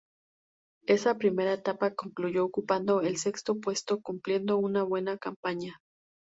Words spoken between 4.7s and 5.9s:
buena campaña.